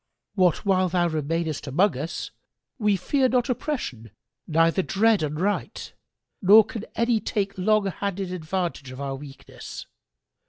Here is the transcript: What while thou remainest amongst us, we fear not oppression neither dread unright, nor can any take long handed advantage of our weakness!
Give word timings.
What 0.33 0.65
while 0.65 0.89
thou 0.89 1.09
remainest 1.09 1.67
amongst 1.67 1.95
us, 1.95 2.31
we 2.79 2.95
fear 2.95 3.29
not 3.29 3.49
oppression 3.51 4.09
neither 4.47 4.81
dread 4.81 5.19
unright, 5.19 5.91
nor 6.41 6.65
can 6.65 6.85
any 6.95 7.19
take 7.19 7.55
long 7.55 7.85
handed 7.85 8.33
advantage 8.33 8.89
of 8.89 8.99
our 8.99 9.15
weakness! 9.15 9.85